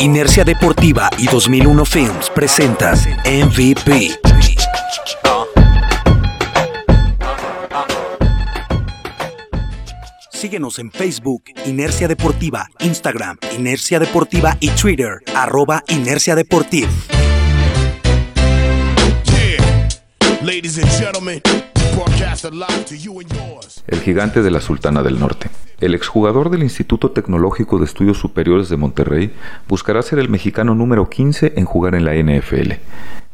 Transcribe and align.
Inercia 0.00 0.44
Deportiva 0.44 1.08
y 1.16 1.26
2001 1.26 1.84
Films 1.86 2.28
presentan 2.28 2.98
MVP. 3.24 4.10
Síguenos 10.30 10.78
en 10.78 10.92
Facebook, 10.92 11.44
Inercia 11.64 12.08
Deportiva, 12.08 12.68
Instagram, 12.80 13.38
Inercia 13.56 13.98
Deportiva 13.98 14.56
y 14.60 14.68
Twitter, 14.70 15.22
arroba 15.34 15.82
Inercia 15.88 16.34
Deportiva. 16.34 16.90
El 23.86 24.00
gigante 24.00 24.42
de 24.42 24.50
la 24.50 24.60
Sultana 24.60 25.02
del 25.02 25.18
Norte. 25.18 25.48
El 25.80 25.94
exjugador 25.94 26.50
del 26.50 26.62
Instituto 26.62 27.10
Tecnológico 27.10 27.78
de 27.78 27.84
Estudios 27.84 28.18
Superiores 28.18 28.68
de 28.68 28.76
Monterrey 28.76 29.32
buscará 29.68 30.02
ser 30.02 30.18
el 30.18 30.28
mexicano 30.28 30.74
número 30.74 31.08
15 31.08 31.52
en 31.56 31.64
jugar 31.64 31.94
en 31.94 32.04
la 32.04 32.14
NFL, 32.14 32.72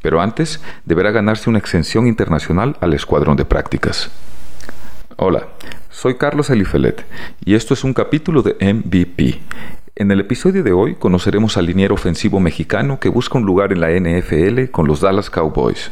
pero 0.03 0.21
antes 0.21 0.61
deberá 0.85 1.11
ganarse 1.11 1.49
una 1.49 1.59
exención 1.59 2.07
internacional 2.07 2.77
al 2.81 2.95
escuadrón 2.95 3.37
de 3.37 3.45
prácticas. 3.45 4.11
Hola, 5.17 5.47
soy 5.91 6.17
Carlos 6.17 6.51
Elifelet 6.51 7.05
y 7.45 7.55
esto 7.55 7.75
es 7.75 7.85
un 7.85 7.95
capítulo 7.95 8.43
de 8.43 8.57
MVP. 8.61 9.41
En 9.95 10.11
el 10.11 10.21
episodio 10.21 10.63
de 10.63 10.73
hoy 10.73 10.95
conoceremos 10.95 11.57
al 11.57 11.67
liniero 11.67 11.95
ofensivo 11.95 12.41
mexicano 12.41 12.99
que 12.99 13.09
busca 13.09 13.39
un 13.39 13.45
lugar 13.45 13.73
en 13.73 13.81
la 13.81 13.91
NFL 13.91 14.71
con 14.71 14.87
los 14.87 15.01
Dallas 15.01 15.31
Cowboys. 15.31 15.91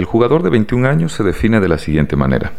El 0.00 0.06
jugador 0.06 0.42
de 0.42 0.48
21 0.48 0.88
años 0.88 1.12
se 1.12 1.22
define 1.22 1.60
de 1.60 1.68
la 1.68 1.76
siguiente 1.76 2.16
manera. 2.16 2.54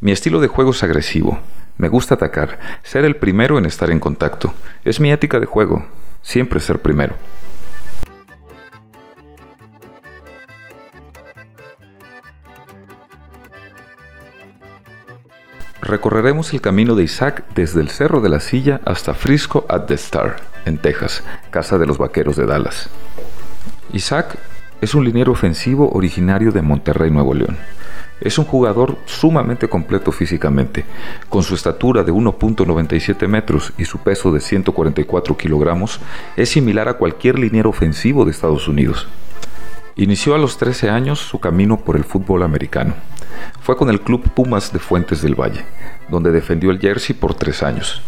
Mi 0.00 0.10
estilo 0.10 0.40
de 0.40 0.48
juego 0.48 0.72
es 0.72 0.82
agresivo, 0.82 1.38
me 1.78 1.88
gusta 1.88 2.16
atacar, 2.16 2.58
ser 2.82 3.04
el 3.04 3.14
primero 3.14 3.56
en 3.56 3.66
estar 3.66 3.88
en 3.92 4.00
contacto. 4.00 4.52
Es 4.84 4.98
mi 4.98 5.12
ética 5.12 5.38
de 5.38 5.46
juego, 5.46 5.86
siempre 6.22 6.58
ser 6.58 6.80
primero. 6.80 7.14
Recorreremos 15.82 16.52
el 16.52 16.60
camino 16.60 16.96
de 16.96 17.04
Isaac 17.04 17.44
desde 17.54 17.80
el 17.80 17.90
Cerro 17.90 18.20
de 18.20 18.28
la 18.28 18.40
Silla 18.40 18.80
hasta 18.84 19.14
Frisco 19.14 19.66
at 19.68 19.82
the 19.82 19.94
Star, 19.94 20.34
en 20.64 20.78
Texas, 20.78 21.22
casa 21.52 21.78
de 21.78 21.86
los 21.86 21.98
vaqueros 21.98 22.34
de 22.34 22.46
Dallas. 22.46 22.90
Isaac 23.92 24.36
es 24.82 24.96
un 24.96 25.04
liniero 25.04 25.30
ofensivo 25.30 25.88
originario 25.92 26.50
de 26.50 26.60
Monterrey, 26.60 27.08
Nuevo 27.08 27.34
León. 27.34 27.56
Es 28.20 28.36
un 28.36 28.44
jugador 28.44 28.98
sumamente 29.06 29.68
completo 29.68 30.10
físicamente. 30.10 30.84
Con 31.28 31.44
su 31.44 31.54
estatura 31.54 32.02
de 32.02 32.12
1.97 32.12 33.28
metros 33.28 33.72
y 33.78 33.84
su 33.84 33.98
peso 33.98 34.32
de 34.32 34.40
144 34.40 35.36
kilogramos, 35.36 36.00
es 36.36 36.48
similar 36.48 36.88
a 36.88 36.94
cualquier 36.94 37.38
liniero 37.38 37.70
ofensivo 37.70 38.24
de 38.24 38.32
Estados 38.32 38.66
Unidos. 38.66 39.06
Inició 39.94 40.34
a 40.34 40.38
los 40.38 40.58
13 40.58 40.90
años 40.90 41.20
su 41.20 41.38
camino 41.38 41.76
por 41.76 41.94
el 41.94 42.02
fútbol 42.02 42.42
americano. 42.42 42.94
Fue 43.60 43.76
con 43.76 43.88
el 43.88 44.00
Club 44.00 44.30
Pumas 44.34 44.72
de 44.72 44.80
Fuentes 44.80 45.22
del 45.22 45.40
Valle, 45.40 45.64
donde 46.08 46.32
defendió 46.32 46.72
el 46.72 46.80
jersey 46.80 47.14
por 47.14 47.34
tres 47.34 47.62
años. 47.62 48.02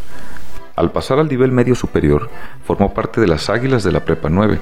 Al 0.75 0.91
pasar 0.91 1.21
al 1.21 1.29
nivel 1.29 1.53
medio 1.53 1.77
superior, 1.77 2.31
formó 2.65 2.93
parte 2.93 3.21
de 3.21 3.29
las 3.29 3.49
Águilas 3.49 3.85
de 3.85 3.93
la 3.93 4.05
Prepa 4.05 4.29
9, 4.29 4.59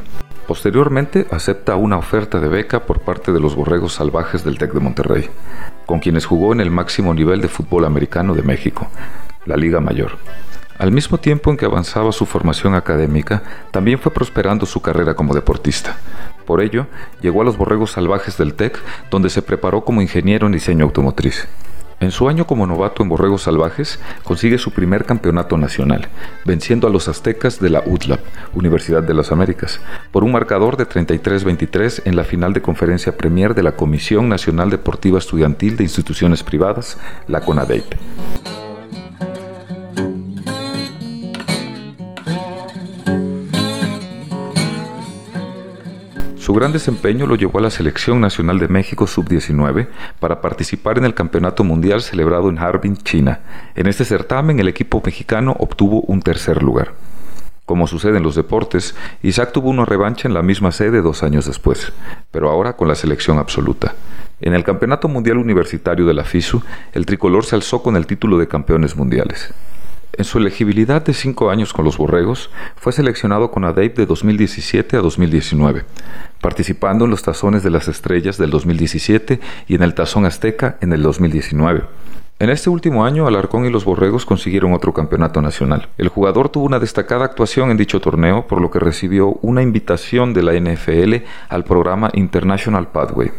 Posteriormente 0.46 1.26
acepta 1.30 1.76
una 1.76 1.96
oferta 1.96 2.40
de 2.40 2.48
beca 2.48 2.84
por 2.84 3.00
parte 3.00 3.32
de 3.32 3.40
los 3.40 3.54
Borregos 3.54 3.94
Salvajes 3.94 4.44
del 4.44 4.58
TEC 4.58 4.72
de 4.72 4.80
Monterrey, 4.80 5.30
con 5.86 6.00
quienes 6.00 6.26
jugó 6.26 6.52
en 6.52 6.60
el 6.60 6.70
máximo 6.70 7.14
nivel 7.14 7.40
de 7.40 7.48
fútbol 7.48 7.84
americano 7.84 8.34
de 8.34 8.42
México, 8.42 8.88
la 9.46 9.56
Liga 9.56 9.80
Mayor. 9.80 10.18
Al 10.78 10.90
mismo 10.90 11.18
tiempo 11.18 11.50
en 11.50 11.56
que 11.56 11.64
avanzaba 11.64 12.10
su 12.10 12.26
formación 12.26 12.74
académica, 12.74 13.42
también 13.70 14.00
fue 14.00 14.12
prosperando 14.12 14.66
su 14.66 14.80
carrera 14.80 15.14
como 15.14 15.32
deportista. 15.32 15.96
Por 16.44 16.60
ello, 16.60 16.86
llegó 17.20 17.42
a 17.42 17.44
los 17.44 17.56
Borregos 17.56 17.92
Salvajes 17.92 18.36
del 18.36 18.54
TEC, 18.54 18.80
donde 19.10 19.30
se 19.30 19.42
preparó 19.42 19.84
como 19.84 20.02
ingeniero 20.02 20.46
en 20.46 20.52
diseño 20.52 20.84
automotriz. 20.84 21.46
En 22.02 22.10
su 22.10 22.28
año 22.28 22.48
como 22.48 22.66
novato 22.66 23.04
en 23.04 23.08
Borregos 23.08 23.42
Salvajes, 23.42 24.00
consigue 24.24 24.58
su 24.58 24.72
primer 24.72 25.04
campeonato 25.04 25.56
nacional, 25.56 26.08
venciendo 26.44 26.88
a 26.88 26.90
los 26.90 27.06
aztecas 27.06 27.60
de 27.60 27.70
la 27.70 27.84
UTLAP, 27.86 28.18
Universidad 28.54 29.04
de 29.04 29.14
las 29.14 29.30
Américas, 29.30 29.80
por 30.10 30.24
un 30.24 30.32
marcador 30.32 30.76
de 30.76 30.88
33-23 30.88 32.02
en 32.04 32.16
la 32.16 32.24
final 32.24 32.54
de 32.54 32.60
conferencia 32.60 33.16
premier 33.16 33.54
de 33.54 33.62
la 33.62 33.76
Comisión 33.76 34.28
Nacional 34.28 34.68
Deportiva 34.68 35.20
Estudiantil 35.20 35.76
de 35.76 35.84
Instituciones 35.84 36.42
Privadas, 36.42 36.98
la 37.28 37.40
CONADEIP. 37.40 37.84
Su 46.52 46.56
gran 46.56 46.70
desempeño 46.70 47.26
lo 47.26 47.34
llevó 47.34 47.60
a 47.60 47.62
la 47.62 47.70
Selección 47.70 48.20
Nacional 48.20 48.58
de 48.58 48.68
México 48.68 49.06
Sub-19 49.06 49.88
para 50.20 50.42
participar 50.42 50.98
en 50.98 51.06
el 51.06 51.14
Campeonato 51.14 51.64
Mundial 51.64 52.02
celebrado 52.02 52.50
en 52.50 52.58
Harbin, 52.58 52.94
China. 52.98 53.40
En 53.74 53.86
este 53.86 54.04
certamen 54.04 54.60
el 54.60 54.68
equipo 54.68 55.00
mexicano 55.02 55.56
obtuvo 55.58 56.02
un 56.02 56.20
tercer 56.20 56.62
lugar. 56.62 56.92
Como 57.64 57.86
sucede 57.86 58.18
en 58.18 58.22
los 58.22 58.34
deportes, 58.34 58.94
Isaac 59.22 59.52
tuvo 59.52 59.70
una 59.70 59.86
revancha 59.86 60.28
en 60.28 60.34
la 60.34 60.42
misma 60.42 60.72
sede 60.72 61.00
dos 61.00 61.22
años 61.22 61.46
después, 61.46 61.90
pero 62.30 62.50
ahora 62.50 62.76
con 62.76 62.86
la 62.86 62.96
selección 62.96 63.38
absoluta. 63.38 63.94
En 64.42 64.52
el 64.52 64.62
Campeonato 64.62 65.08
Mundial 65.08 65.38
Universitario 65.38 66.04
de 66.04 66.12
la 66.12 66.24
FISU, 66.24 66.62
el 66.92 67.06
tricolor 67.06 67.46
se 67.46 67.54
alzó 67.54 67.82
con 67.82 67.96
el 67.96 68.06
título 68.06 68.36
de 68.36 68.48
campeones 68.48 68.94
mundiales. 68.94 69.54
En 70.14 70.26
su 70.26 70.36
elegibilidad 70.36 71.02
de 71.02 71.14
cinco 71.14 71.48
años 71.50 71.72
con 71.72 71.86
los 71.86 71.96
Borregos, 71.96 72.50
fue 72.76 72.92
seleccionado 72.92 73.50
con 73.50 73.64
ADEIP 73.64 73.96
de 73.96 74.04
2017 74.06 74.98
a 74.98 75.00
2019, 75.00 75.84
participando 76.42 77.06
en 77.06 77.10
los 77.10 77.22
Tazones 77.22 77.62
de 77.62 77.70
las 77.70 77.88
Estrellas 77.88 78.36
del 78.36 78.50
2017 78.50 79.40
y 79.68 79.74
en 79.74 79.82
el 79.82 79.94
Tazón 79.94 80.26
Azteca 80.26 80.76
en 80.82 80.92
el 80.92 81.02
2019. 81.02 81.84
En 82.38 82.50
este 82.50 82.68
último 82.68 83.06
año, 83.06 83.26
Alarcón 83.26 83.64
y 83.64 83.70
los 83.70 83.86
Borregos 83.86 84.26
consiguieron 84.26 84.74
otro 84.74 84.92
campeonato 84.92 85.40
nacional. 85.40 85.88
El 85.96 86.08
jugador 86.08 86.50
tuvo 86.50 86.66
una 86.66 86.78
destacada 86.78 87.24
actuación 87.24 87.70
en 87.70 87.78
dicho 87.78 88.00
torneo, 88.00 88.46
por 88.46 88.60
lo 88.60 88.70
que 88.70 88.80
recibió 88.80 89.38
una 89.40 89.62
invitación 89.62 90.34
de 90.34 90.42
la 90.42 90.52
NFL 90.52 91.24
al 91.48 91.64
programa 91.64 92.10
International 92.12 92.88
Pathway. 92.88 93.30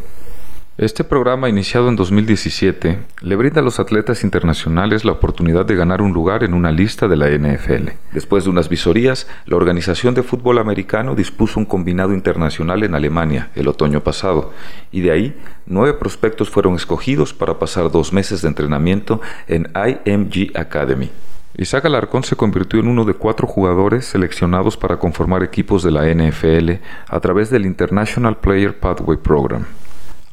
Este 0.76 1.04
programa, 1.04 1.48
iniciado 1.48 1.88
en 1.88 1.94
2017, 1.94 2.98
le 3.20 3.36
brinda 3.36 3.60
a 3.60 3.64
los 3.64 3.78
atletas 3.78 4.24
internacionales 4.24 5.04
la 5.04 5.12
oportunidad 5.12 5.64
de 5.64 5.76
ganar 5.76 6.02
un 6.02 6.12
lugar 6.12 6.42
en 6.42 6.52
una 6.52 6.72
lista 6.72 7.06
de 7.06 7.14
la 7.16 7.28
NFL. 7.30 7.90
Después 8.12 8.42
de 8.42 8.50
unas 8.50 8.68
visorías, 8.68 9.28
la 9.46 9.54
Organización 9.54 10.14
de 10.14 10.24
Fútbol 10.24 10.58
Americano 10.58 11.14
dispuso 11.14 11.60
un 11.60 11.64
combinado 11.64 12.12
internacional 12.12 12.82
en 12.82 12.96
Alemania 12.96 13.52
el 13.54 13.68
otoño 13.68 14.00
pasado, 14.00 14.52
y 14.90 15.02
de 15.02 15.12
ahí 15.12 15.40
nueve 15.64 15.96
prospectos 15.96 16.50
fueron 16.50 16.74
escogidos 16.74 17.32
para 17.32 17.60
pasar 17.60 17.92
dos 17.92 18.12
meses 18.12 18.42
de 18.42 18.48
entrenamiento 18.48 19.20
en 19.46 19.70
IMG 19.76 20.58
Academy. 20.58 21.08
Isaac 21.56 21.84
Alarcón 21.84 22.24
se 22.24 22.34
convirtió 22.34 22.80
en 22.80 22.88
uno 22.88 23.04
de 23.04 23.14
cuatro 23.14 23.46
jugadores 23.46 24.06
seleccionados 24.06 24.76
para 24.76 24.96
conformar 24.96 25.44
equipos 25.44 25.84
de 25.84 25.92
la 25.92 26.12
NFL 26.12 26.82
a 27.06 27.20
través 27.20 27.48
del 27.50 27.64
International 27.64 28.38
Player 28.38 28.76
Pathway 28.76 29.18
Program. 29.18 29.64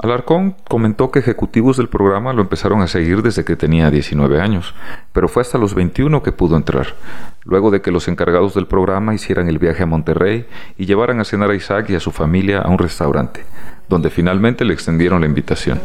Alarcón 0.01 0.55
comentó 0.67 1.11
que 1.11 1.19
ejecutivos 1.19 1.77
del 1.77 1.87
programa 1.87 2.33
lo 2.33 2.41
empezaron 2.41 2.81
a 2.81 2.87
seguir 2.87 3.21
desde 3.21 3.45
que 3.45 3.55
tenía 3.55 3.91
19 3.91 4.41
años, 4.41 4.73
pero 5.13 5.27
fue 5.27 5.41
hasta 5.41 5.59
los 5.59 5.75
21 5.75 6.23
que 6.23 6.31
pudo 6.31 6.57
entrar, 6.57 6.95
luego 7.43 7.69
de 7.69 7.81
que 7.81 7.91
los 7.91 8.07
encargados 8.07 8.55
del 8.55 8.65
programa 8.65 9.13
hicieran 9.13 9.47
el 9.47 9.59
viaje 9.59 9.83
a 9.83 9.85
Monterrey 9.85 10.47
y 10.75 10.87
llevaran 10.87 11.19
a 11.19 11.23
cenar 11.23 11.51
a 11.51 11.55
Isaac 11.55 11.91
y 11.91 11.95
a 11.95 11.99
su 11.99 12.11
familia 12.11 12.61
a 12.61 12.69
un 12.69 12.79
restaurante, 12.79 13.45
donde 13.89 14.09
finalmente 14.09 14.65
le 14.65 14.73
extendieron 14.73 15.21
la 15.21 15.27
invitación. 15.27 15.79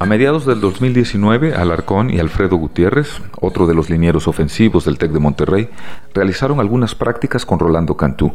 A 0.00 0.06
mediados 0.06 0.46
del 0.46 0.62
2019, 0.62 1.54
Alarcón 1.54 2.08
y 2.08 2.20
Alfredo 2.20 2.56
Gutiérrez, 2.56 3.20
otro 3.38 3.66
de 3.66 3.74
los 3.74 3.90
linieros 3.90 4.28
ofensivos 4.28 4.86
del 4.86 4.96
TEC 4.96 5.10
de 5.10 5.18
Monterrey, 5.18 5.68
realizaron 6.14 6.58
algunas 6.58 6.94
prácticas 6.94 7.44
con 7.44 7.58
Rolando 7.58 7.98
Cantú, 7.98 8.32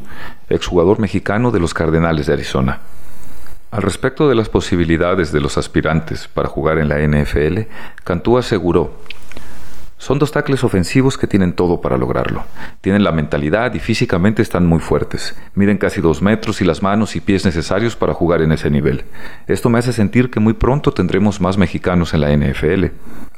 exjugador 0.47 0.99
mexicano 0.99 1.49
de 1.49 1.59
los 1.59 1.73
Cardenales 1.73 2.27
de 2.27 2.33
Arizona. 2.33 2.81
Al 3.71 3.81
respecto 3.81 4.29
de 4.29 4.35
las 4.35 4.47
posibilidades 4.47 5.31
de 5.31 5.41
los 5.41 5.57
aspirantes 5.57 6.27
para 6.27 6.49
jugar 6.49 6.77
en 6.77 6.87
la 6.87 6.99
NFL, 6.99 7.61
Cantú 8.03 8.37
aseguró, 8.37 8.99
Son 9.97 10.19
dos 10.19 10.31
tackles 10.31 10.63
ofensivos 10.63 11.17
que 11.17 11.25
tienen 11.25 11.53
todo 11.53 11.79
para 11.79 11.97
lograrlo. 11.97 12.43
Tienen 12.81 13.03
la 13.03 13.13
mentalidad 13.13 13.73
y 13.73 13.79
físicamente 13.79 14.41
están 14.41 14.65
muy 14.65 14.79
fuertes. 14.79 15.35
Miden 15.55 15.77
casi 15.77 16.01
dos 16.01 16.21
metros 16.21 16.61
y 16.61 16.65
las 16.65 16.83
manos 16.83 17.15
y 17.15 17.21
pies 17.21 17.45
necesarios 17.45 17.95
para 17.95 18.13
jugar 18.13 18.41
en 18.41 18.51
ese 18.51 18.69
nivel. 18.69 19.05
Esto 19.47 19.69
me 19.69 19.79
hace 19.79 19.93
sentir 19.93 20.29
que 20.29 20.41
muy 20.41 20.53
pronto 20.53 20.91
tendremos 20.91 21.39
más 21.39 21.57
mexicanos 21.57 22.13
en 22.13 22.21
la 22.21 22.35
NFL. 22.35 22.85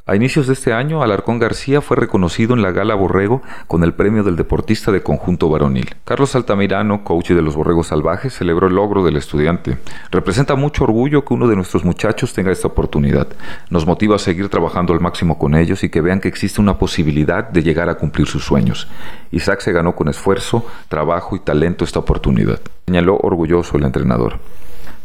A 0.07 0.15
inicios 0.15 0.48
de 0.48 0.54
este 0.54 0.71
año, 0.74 1.04
Alarcón 1.04 1.38
García 1.38 1.81
fue 1.81 1.98
reconocido 1.98 2.54
en 2.54 2.62
la 2.62 2.71
Gala 2.71 2.95
Borrego 2.95 3.42
con 3.68 3.83
el 3.83 3.94
premio 3.94 4.24
del 4.24 4.38
deportista 4.38 4.92
de 4.92 5.04
conjunto 5.04 5.50
varonil. 5.50 5.95
Carlos 6.06 6.33
Altamirano, 6.33 7.04
coach 7.04 7.31
de 7.31 7.42
los 7.42 7.57
Borregos 7.57 7.88
Salvajes, 7.88 8.33
celebró 8.33 8.68
el 8.68 8.75
logro 8.75 9.04
del 9.04 9.18
estudiante. 9.18 9.77
Representa 10.09 10.56
mucho 10.56 10.86
orgullo 10.86 11.25
que 11.25 11.33
uno 11.33 11.50
de 11.50 11.57
nuestros 11.57 11.83
muchachos 11.83 12.33
tenga 12.33 12.54
esta 12.54 12.69
oportunidad. 12.69 13.27
Nos 13.69 13.86
motiva 13.86 14.15
a 14.15 14.19
seguir 14.19 14.48
trabajando 14.48 14.94
al 14.94 15.01
máximo 15.01 15.38
con 15.38 15.56
ellos 15.56 15.83
y 15.83 15.89
que 15.89 16.00
vean 16.00 16.21
que 16.21 16.30
existe 16.30 16.46
una 16.57 16.77
posibilidad 16.77 17.44
de 17.44 17.61
llegar 17.61 17.89
a 17.89 17.95
cumplir 17.95 18.27
sus 18.27 18.45
sueños. 18.45 18.88
Isaac 19.31 19.59
se 19.59 19.73
ganó 19.73 19.95
con 19.95 20.07
esfuerzo, 20.07 20.65
trabajo 20.88 21.35
y 21.35 21.39
talento 21.39 21.83
esta 21.83 21.99
oportunidad, 21.99 22.59
señaló 22.85 23.17
orgulloso 23.17 23.77
el 23.77 23.83
entrenador. 23.83 24.39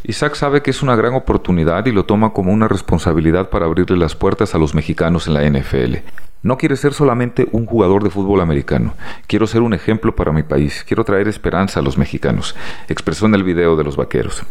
Isaac 0.05 0.35
sabe 0.35 0.63
que 0.63 0.73
es 0.73 0.83
una 0.83 0.97
gran 0.97 1.15
oportunidad 1.15 1.87
y 1.87 1.93
lo 1.93 2.05
toma 2.05 2.33
como 2.33 2.53
una 2.53 2.67
responsabilidad 2.67 3.51
para 3.51 3.67
abrirle 3.67 3.97
las 3.97 4.17
puertas 4.17 4.53
a 4.55 4.59
los 4.59 4.75
mexicanos 4.75 5.29
en 5.29 5.35
la 5.35 5.49
NFL. 5.49 5.99
No 6.43 6.59
quiere 6.59 6.75
ser 6.75 6.93
solamente 6.93 7.47
un 7.53 7.67
jugador 7.67 8.03
de 8.03 8.11
fútbol 8.11 8.41
americano. 8.41 8.95
Quiero 9.29 9.47
ser 9.47 9.63
un 9.63 9.75
ejemplo 9.75 10.17
para 10.17 10.33
mi 10.33 10.43
país. 10.43 10.85
Quiero 10.85 11.05
traer 11.05 11.29
esperanza 11.29 11.79
a 11.79 11.85
los 11.85 11.97
mexicanos, 11.97 12.57
expresó 12.89 13.27
en 13.27 13.37
el 13.37 13.45
video 13.45 13.77
de 13.77 13.85
los 13.85 13.97
vaqueros. 13.97 14.43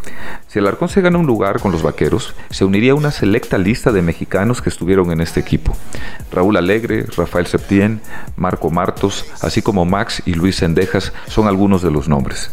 Si 0.48 0.60
el 0.60 0.68
Arcón 0.68 0.88
se 0.88 1.02
gana 1.02 1.18
un 1.18 1.28
lugar 1.28 1.60
con 1.60 1.74
los 1.74 1.84
vaqueros, 1.84 2.34
se 2.50 2.64
uniría 2.64 2.94
a 2.94 2.96
una 2.96 3.12
selecta 3.12 3.58
lista 3.58 3.92
de 3.92 4.02
mexicanos 4.02 4.62
que 4.62 4.70
estuvieron 4.70 5.12
en 5.12 5.20
este 5.20 5.42
equipo. 5.42 5.76
Raúl 6.32 6.56
Alegre, 6.56 7.08
Rafael 7.18 7.46
Septien, 7.46 8.00
Marco 8.38 8.70
Martos, 8.70 9.26
así 9.42 9.62
como 9.62 9.84
Max 9.84 10.24
y 10.26 10.34
Luis 10.34 10.56
Sendejas 10.56 11.12
son 11.28 11.50
algunos 11.50 11.82
de 11.82 11.92
los 11.92 12.08
nombres. 12.08 12.52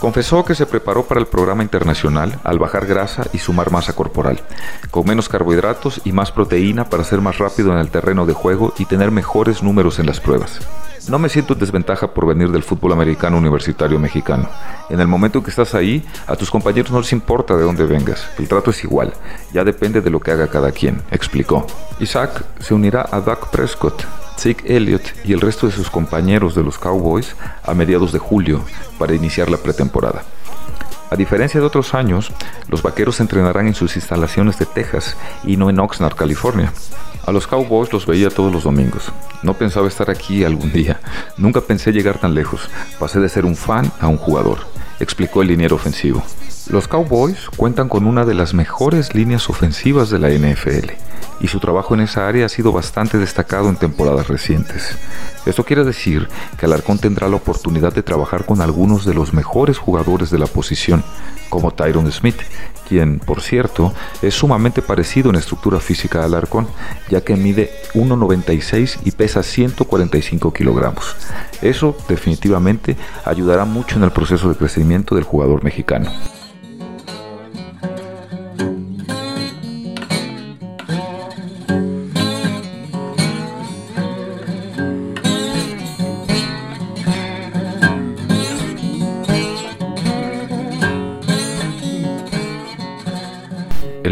Confesó 0.00 0.44
que 0.44 0.54
se 0.54 0.66
preparó 0.66 1.06
para 1.06 1.18
el 1.18 1.26
programa 1.26 1.64
internacional 1.64 2.38
al 2.44 2.60
bajar 2.60 2.86
grasa 2.86 3.26
y 3.32 3.38
sumar 3.38 3.72
masa 3.72 3.94
corporal, 3.94 4.40
con 4.92 5.06
menos 5.06 5.28
carbohidratos 5.28 6.00
y 6.04 6.12
más 6.12 6.30
proteína 6.30 6.84
para 6.84 7.02
ser 7.02 7.20
más 7.20 7.38
rápido 7.38 7.72
en 7.72 7.78
el 7.78 7.90
terreno 7.90 8.24
de 8.24 8.32
juego 8.32 8.72
y 8.78 8.84
tener 8.84 9.10
mejores 9.10 9.62
números 9.62 9.98
en 9.98 10.06
las 10.06 10.20
pruebas. 10.20 10.60
No 11.08 11.18
me 11.18 11.28
siento 11.28 11.54
en 11.54 11.60
desventaja 11.60 12.12
por 12.12 12.26
venir 12.26 12.50
del 12.50 12.62
fútbol 12.62 12.92
americano 12.92 13.38
universitario 13.38 13.98
mexicano. 13.98 14.48
En 14.90 15.00
el 15.00 15.08
momento 15.08 15.38
en 15.38 15.44
que 15.44 15.50
estás 15.50 15.74
ahí, 15.74 16.06
a 16.26 16.36
tus 16.36 16.50
compañeros 16.50 16.92
no 16.92 17.00
les 17.00 17.12
importa 17.12 17.56
de 17.56 17.64
dónde 17.64 17.86
vengas. 17.86 18.28
El 18.38 18.46
trato 18.46 18.70
es 18.70 18.84
igual. 18.84 19.14
Ya 19.52 19.64
depende 19.64 20.00
de 20.00 20.10
lo 20.10 20.20
que 20.20 20.32
haga 20.32 20.48
cada 20.48 20.70
quien, 20.70 21.02
explicó. 21.10 21.66
Isaac 21.98 22.44
se 22.60 22.74
unirá 22.74 23.08
a 23.10 23.20
Doug 23.20 23.50
Prescott, 23.50 24.04
Zeke 24.38 24.76
Elliott 24.76 25.02
y 25.24 25.32
el 25.32 25.40
resto 25.40 25.66
de 25.66 25.72
sus 25.72 25.90
compañeros 25.90 26.54
de 26.54 26.62
los 26.62 26.78
Cowboys 26.78 27.34
a 27.64 27.74
mediados 27.74 28.12
de 28.12 28.20
julio 28.20 28.64
para 28.96 29.14
iniciar 29.14 29.50
la 29.50 29.56
pretemporada. 29.56 30.22
A 31.10 31.16
diferencia 31.16 31.58
de 31.58 31.66
otros 31.66 31.92
años, 31.92 32.30
los 32.68 32.82
vaqueros 32.82 33.18
entrenarán 33.18 33.66
en 33.66 33.74
sus 33.74 33.96
instalaciones 33.96 34.56
de 34.58 34.66
Texas 34.66 35.16
y 35.42 35.56
no 35.56 35.70
en 35.70 35.80
Oxnard, 35.80 36.14
California. 36.14 36.72
A 37.26 37.32
los 37.32 37.48
Cowboys 37.48 37.92
los 37.92 38.06
veía 38.06 38.30
todos 38.30 38.52
los 38.52 38.62
domingos. 38.62 39.12
No 39.42 39.54
pensaba 39.54 39.88
estar 39.88 40.08
aquí 40.08 40.44
algún 40.44 40.72
día. 40.72 41.00
Nunca 41.36 41.60
pensé 41.60 41.90
llegar 41.92 42.18
tan 42.18 42.34
lejos. 42.34 42.70
Pasé 43.00 43.18
de 43.18 43.28
ser 43.28 43.44
un 43.44 43.56
fan 43.56 43.90
a 43.98 44.06
un 44.06 44.18
jugador, 44.18 44.58
explicó 45.00 45.42
el 45.42 45.48
liniero 45.48 45.74
ofensivo. 45.74 46.22
Los 46.70 46.86
Cowboys 46.86 47.48
cuentan 47.56 47.88
con 47.88 48.06
una 48.06 48.24
de 48.24 48.34
las 48.34 48.54
mejores 48.54 49.14
líneas 49.14 49.50
ofensivas 49.50 50.10
de 50.10 50.18
la 50.20 50.28
NFL 50.28 51.07
y 51.40 51.48
su 51.48 51.60
trabajo 51.60 51.94
en 51.94 52.00
esa 52.00 52.28
área 52.28 52.46
ha 52.46 52.48
sido 52.48 52.72
bastante 52.72 53.18
destacado 53.18 53.68
en 53.68 53.76
temporadas 53.76 54.28
recientes. 54.28 54.96
Esto 55.46 55.64
quiere 55.64 55.84
decir 55.84 56.28
que 56.58 56.66
Alarcón 56.66 56.98
tendrá 56.98 57.28
la 57.28 57.36
oportunidad 57.36 57.92
de 57.92 58.02
trabajar 58.02 58.44
con 58.44 58.60
algunos 58.60 59.04
de 59.04 59.14
los 59.14 59.32
mejores 59.32 59.78
jugadores 59.78 60.30
de 60.30 60.38
la 60.38 60.46
posición, 60.46 61.04
como 61.48 61.70
Tyron 61.70 62.10
Smith, 62.12 62.40
quien, 62.88 63.18
por 63.18 63.40
cierto, 63.40 63.92
es 64.22 64.34
sumamente 64.34 64.82
parecido 64.82 65.30
en 65.30 65.36
estructura 65.36 65.78
física 65.80 66.20
a 66.20 66.24
Alarcón, 66.24 66.66
ya 67.08 67.22
que 67.22 67.36
mide 67.36 67.70
1,96 67.94 69.00
y 69.04 69.10
pesa 69.12 69.42
145 69.42 70.52
kilogramos. 70.52 71.16
Eso 71.62 71.96
definitivamente 72.08 72.96
ayudará 73.24 73.64
mucho 73.64 73.96
en 73.96 74.04
el 74.04 74.10
proceso 74.10 74.48
de 74.48 74.56
crecimiento 74.56 75.14
del 75.14 75.24
jugador 75.24 75.64
mexicano. 75.64 76.10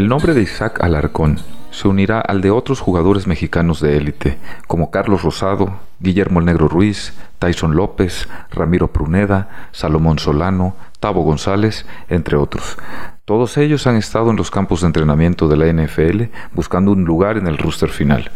El 0.07 0.11
nombre 0.11 0.33
de 0.33 0.41
Isaac 0.41 0.81
Alarcón 0.81 1.37
se 1.69 1.89
unirá 1.89 2.21
al 2.21 2.39
de 2.39 2.49
otros 2.49 2.79
jugadores 2.79 3.27
mexicanos 3.27 3.81
de 3.81 3.97
élite, 3.97 4.37
como 4.65 4.89
Carlos 4.89 5.21
Rosado, 5.21 5.81
Guillermo 5.99 6.39
el 6.39 6.45
Negro 6.45 6.69
Ruiz, 6.69 7.13
Tyson 7.39 7.75
López, 7.75 8.29
Ramiro 8.49 8.87
Pruneda, 8.87 9.67
Salomón 9.73 10.17
Solano, 10.17 10.77
Tavo 11.01 11.23
González, 11.23 11.85
entre 12.07 12.37
otros. 12.37 12.77
Todos 13.25 13.57
ellos 13.57 13.85
han 13.85 13.97
estado 13.97 14.31
en 14.31 14.37
los 14.37 14.49
campos 14.49 14.79
de 14.79 14.87
entrenamiento 14.87 15.49
de 15.49 15.57
la 15.57 15.65
NFL 15.73 16.31
buscando 16.53 16.93
un 16.93 17.03
lugar 17.03 17.35
en 17.35 17.45
el 17.45 17.57
rooster 17.57 17.89
final. 17.89 18.31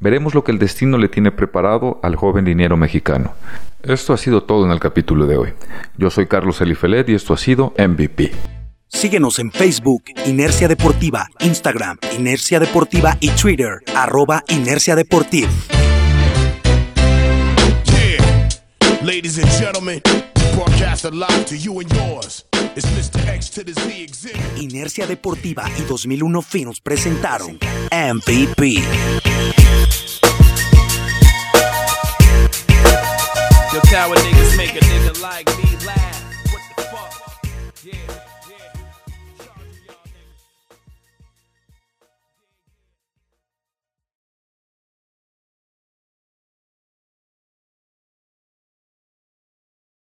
Veremos 0.00 0.34
lo 0.34 0.42
que 0.42 0.50
el 0.50 0.58
destino 0.58 0.98
le 0.98 1.08
tiene 1.08 1.30
preparado 1.30 2.00
al 2.02 2.16
joven 2.16 2.44
dinero 2.44 2.76
mexicano. 2.76 3.34
Esto 3.84 4.14
ha 4.14 4.16
sido 4.16 4.42
todo 4.42 4.66
en 4.66 4.72
el 4.72 4.80
capítulo 4.80 5.26
de 5.26 5.36
hoy. 5.36 5.52
Yo 5.96 6.10
soy 6.10 6.26
Carlos 6.26 6.60
Elifelet 6.60 7.08
y 7.08 7.14
esto 7.14 7.34
ha 7.34 7.36
sido 7.36 7.72
MVP. 7.78 8.32
Síguenos 8.88 9.38
en 9.38 9.50
Facebook, 9.50 10.04
Inercia 10.26 10.68
Deportiva, 10.68 11.28
Instagram, 11.40 11.98
Inercia 12.16 12.60
Deportiva 12.60 13.16
y 13.20 13.28
Twitter, 13.30 13.80
arroba 13.94 14.44
Inercia 14.48 14.94
Deportiva. 14.94 15.50
Inercia 24.56 25.06
Deportiva 25.06 25.70
y 25.78 25.82
2001 25.82 26.42
Films 26.42 26.80
presentaron 26.80 27.58
MVP. 27.90 28.82
Your 33.72 33.82
coward 33.90 34.20
niggas 34.20 34.56
make 34.56 34.70
a 34.70 34.80
nigga 34.80 35.20
like 35.20 35.54